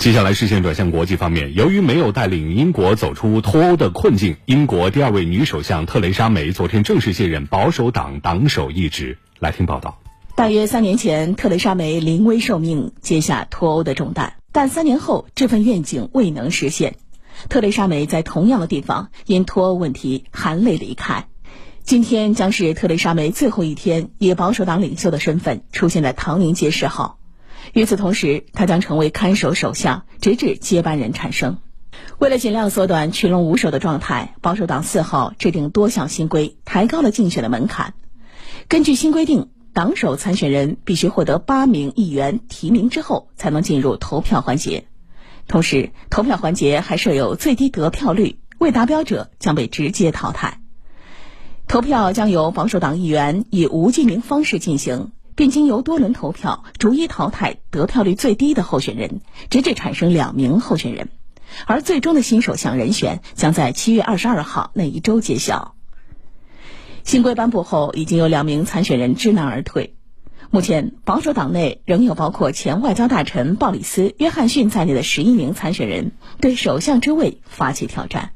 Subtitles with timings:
[0.00, 9.18] 接下来视线转向国际方面，由于没有带领英国走出脱欧的困境，英国第二位女首相特蕾莎梅昨天正式卸任保守党党首一职。
[9.40, 10.00] 来听报道。
[10.34, 16.96] 大约三年前，特蕾莎梅临危受命接下脱欧的重担，但三年后这份愿景未能实现。
[17.50, 21.26] 特蕾莎梅在同样的地方因脱欧问题含泪离开。
[21.82, 27.18] 今天将是特蕾莎梅最后一天以保守党领袖的身份出现在唐宁街十号。
[27.72, 31.58] 与此同时，他将成为看守首相，直至接班人产生。
[32.18, 37.94] 为了尽量缩短群龙无首的状态，保守党四号制定多项新规，抬高了竞选的门槛。
[38.68, 44.86] 根据新规定，党首参选人必须获得八名议员提名之后，才能进入投票环节。
[45.46, 50.60] 同时，投票环节还设有最低得票率，未达标者将被直接淘汰。
[51.66, 55.12] 投票将由保守党议员以无记名方式进行。
[55.34, 59.20] 并经由多轮投票逐一淘汰得票率最低的候选人，
[59.50, 61.08] 直至产生两名候选人，
[61.66, 65.74] 而最终的新首相人选将在七月二十二号那一周揭晓。
[67.02, 69.94] 新规颁布后，已经有两名参选人知难而退。
[70.50, 78.32] 目前，保守党内仍有包括前外交大臣鲍里斯·约翰逊在内的十一名参选人对首相之位发起挑战。